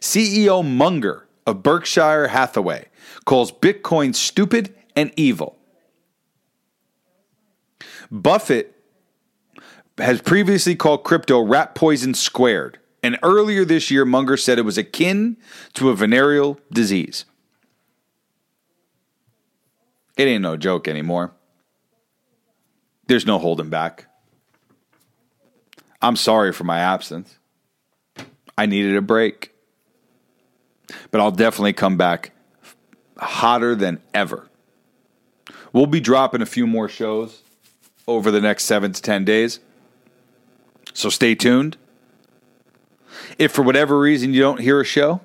CEO 0.00 0.68
Munger 0.68 1.28
of 1.46 1.62
Berkshire 1.62 2.26
Hathaway 2.26 2.86
calls 3.24 3.52
Bitcoin 3.52 4.16
stupid 4.16 4.74
and 4.96 5.12
evil. 5.16 5.56
Buffett 8.10 8.71
has 10.02 10.20
previously 10.20 10.74
called 10.74 11.04
crypto 11.04 11.40
rat 11.40 11.74
poison 11.74 12.14
squared. 12.14 12.78
And 13.02 13.18
earlier 13.22 13.64
this 13.64 13.90
year, 13.90 14.04
Munger 14.04 14.36
said 14.36 14.58
it 14.58 14.64
was 14.64 14.78
akin 14.78 15.36
to 15.74 15.90
a 15.90 15.96
venereal 15.96 16.60
disease. 16.72 17.24
It 20.16 20.24
ain't 20.24 20.42
no 20.42 20.56
joke 20.56 20.86
anymore. 20.86 21.32
There's 23.06 23.26
no 23.26 23.38
holding 23.38 23.70
back. 23.70 24.06
I'm 26.00 26.16
sorry 26.16 26.52
for 26.52 26.64
my 26.64 26.78
absence. 26.78 27.38
I 28.56 28.66
needed 28.66 28.96
a 28.96 29.02
break. 29.02 29.52
But 31.10 31.20
I'll 31.20 31.30
definitely 31.30 31.72
come 31.72 31.96
back 31.96 32.32
hotter 33.18 33.74
than 33.74 34.00
ever. 34.12 34.48
We'll 35.72 35.86
be 35.86 36.00
dropping 36.00 36.42
a 36.42 36.46
few 36.46 36.66
more 36.66 36.88
shows 36.88 37.42
over 38.06 38.30
the 38.30 38.40
next 38.40 38.64
seven 38.64 38.92
to 38.92 39.00
10 39.00 39.24
days. 39.24 39.60
So 40.94 41.08
stay 41.08 41.34
tuned. 41.34 41.76
If 43.38 43.52
for 43.52 43.62
whatever 43.62 43.98
reason 43.98 44.34
you 44.34 44.40
don't 44.40 44.60
hear 44.60 44.80
a 44.80 44.84
show 44.84 45.20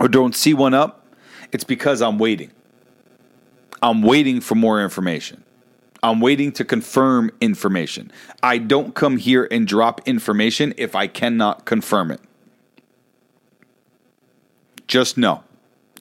or 0.00 0.08
don't 0.08 0.34
see 0.34 0.54
one 0.54 0.74
up, 0.74 1.06
it's 1.52 1.64
because 1.64 2.02
I'm 2.02 2.18
waiting. 2.18 2.50
I'm 3.82 4.02
waiting 4.02 4.40
for 4.40 4.54
more 4.54 4.82
information. 4.82 5.44
I'm 6.02 6.20
waiting 6.20 6.52
to 6.52 6.64
confirm 6.64 7.30
information. 7.40 8.12
I 8.42 8.58
don't 8.58 8.94
come 8.94 9.16
here 9.16 9.48
and 9.50 9.66
drop 9.66 10.00
information 10.06 10.74
if 10.76 10.94
I 10.94 11.06
cannot 11.06 11.64
confirm 11.64 12.10
it. 12.10 12.20
Just 14.86 15.18
know 15.18 15.42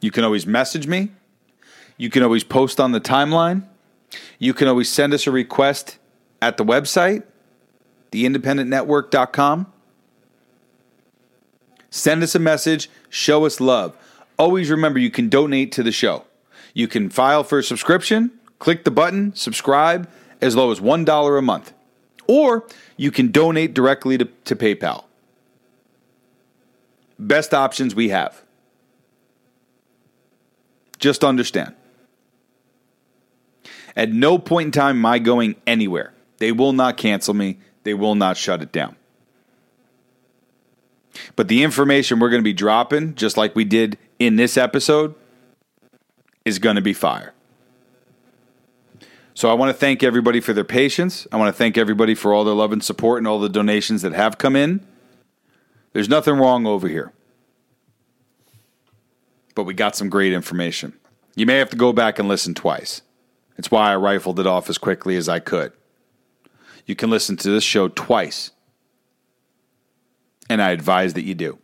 you 0.01 0.11
can 0.11 0.23
always 0.23 0.45
message 0.45 0.87
me. 0.87 1.11
You 1.97 2.09
can 2.09 2.21
always 2.23 2.43
post 2.43 2.79
on 2.79 2.91
the 2.91 3.01
timeline. 3.01 3.63
You 4.39 4.53
can 4.53 4.67
always 4.67 4.87
send 4.87 5.13
us 5.13 5.25
a 5.27 5.31
request 5.31 5.97
at 6.41 6.57
the 6.57 6.63
website, 6.63 7.23
theindependentnetwork.com. 8.11 9.71
Send 11.89 12.23
us 12.23 12.35
a 12.35 12.39
message, 12.39 12.89
show 13.09 13.45
us 13.45 13.59
love. 13.59 13.97
Always 14.37 14.69
remember 14.69 14.99
you 14.99 15.09
can 15.09 15.29
donate 15.29 15.71
to 15.73 15.83
the 15.83 15.91
show. 15.91 16.25
You 16.73 16.87
can 16.87 17.09
file 17.09 17.43
for 17.43 17.59
a 17.59 17.63
subscription, 17.63 18.31
click 18.59 18.83
the 18.83 18.91
button, 18.91 19.33
subscribe, 19.35 20.09
as 20.41 20.55
low 20.55 20.71
as 20.71 20.79
$1 20.79 21.37
a 21.37 21.41
month. 21.41 21.73
Or 22.27 22.67
you 22.97 23.09
can 23.09 23.31
donate 23.31 23.73
directly 23.73 24.17
to, 24.17 24.25
to 24.25 24.55
PayPal. 24.55 25.05
Best 27.17 27.53
options 27.53 27.95
we 27.95 28.09
have. 28.09 28.43
Just 30.99 31.23
understand. 31.23 31.73
At 33.95 34.11
no 34.11 34.37
point 34.37 34.67
in 34.67 34.71
time 34.71 34.97
am 34.97 35.05
I 35.05 35.19
going 35.19 35.55
anywhere. 35.65 36.13
They 36.37 36.51
will 36.51 36.73
not 36.73 36.97
cancel 36.97 37.33
me, 37.33 37.57
they 37.87 37.93
will 37.93 38.15
not 38.15 38.35
shut 38.35 38.61
it 38.61 38.71
down. 38.71 38.97
But 41.35 41.47
the 41.47 41.63
information 41.63 42.19
we're 42.19 42.29
going 42.29 42.41
to 42.41 42.43
be 42.43 42.53
dropping, 42.53 43.15
just 43.15 43.37
like 43.37 43.55
we 43.55 43.63
did 43.63 43.97
in 44.19 44.35
this 44.35 44.57
episode, 44.57 45.15
is 46.43 46.59
going 46.59 46.75
to 46.75 46.81
be 46.81 46.93
fire. 46.93 47.33
So 49.33 49.49
I 49.49 49.53
want 49.53 49.69
to 49.69 49.73
thank 49.73 50.03
everybody 50.03 50.39
for 50.39 50.51
their 50.51 50.63
patience. 50.63 51.27
I 51.31 51.37
want 51.37 51.47
to 51.47 51.57
thank 51.57 51.77
everybody 51.77 52.13
for 52.13 52.33
all 52.33 52.43
their 52.43 52.55
love 52.55 52.73
and 52.73 52.83
support 52.83 53.19
and 53.19 53.27
all 53.27 53.39
the 53.39 53.49
donations 53.49 54.01
that 54.01 54.13
have 54.13 54.37
come 54.37 54.55
in. 54.55 54.85
There's 55.93 56.09
nothing 56.09 56.35
wrong 56.35 56.65
over 56.65 56.87
here. 56.87 57.13
But 59.55 59.63
we 59.63 59.73
got 59.73 59.95
some 59.95 60.09
great 60.09 60.33
information. 60.33 60.93
You 61.35 61.45
may 61.45 61.57
have 61.57 61.69
to 61.69 61.77
go 61.77 61.93
back 61.93 62.19
and 62.19 62.27
listen 62.27 62.53
twice. 62.53 63.01
It's 63.57 63.71
why 63.71 63.91
I 63.91 63.95
rifled 63.95 64.39
it 64.39 64.47
off 64.47 64.69
as 64.69 64.77
quickly 64.77 65.15
as 65.15 65.29
I 65.29 65.39
could. 65.39 65.71
You 66.87 66.95
can 66.95 67.11
listen 67.11 67.37
to 67.37 67.51
this 67.51 67.63
show 67.63 67.89
twice, 67.89 68.51
and 70.49 70.61
I 70.61 70.71
advise 70.71 71.13
that 71.13 71.23
you 71.23 71.35
do. 71.35 71.59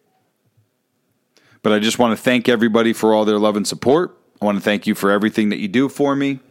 But 1.63 1.71
I 1.71 1.79
just 1.79 1.97
want 1.97 2.15
to 2.15 2.21
thank 2.21 2.49
everybody 2.49 2.93
for 2.93 3.13
all 3.13 3.23
their 3.23 3.39
love 3.39 3.55
and 3.55 3.65
support. 3.65 4.17
I 4.41 4.45
want 4.45 4.57
to 4.57 4.63
thank 4.63 4.85
you 4.85 4.93
for 4.93 5.09
everything 5.09 5.49
that 5.49 5.59
you 5.59 5.69
do 5.69 5.87
for 5.87 6.15
me. 6.15 6.41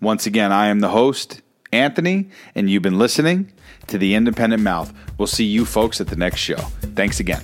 Once 0.00 0.26
again, 0.26 0.52
I 0.52 0.66
am 0.66 0.80
the 0.80 0.88
host, 0.88 1.42
Anthony, 1.72 2.28
and 2.56 2.68
you've 2.68 2.82
been 2.82 2.98
listening 2.98 3.52
to 3.86 3.98
The 3.98 4.14
Independent 4.14 4.62
Mouth. 4.62 4.92
We'll 5.16 5.28
see 5.28 5.44
you 5.44 5.64
folks 5.64 6.00
at 6.00 6.08
the 6.08 6.16
next 6.16 6.40
show. 6.40 6.56
Thanks 6.96 7.20
again. 7.20 7.42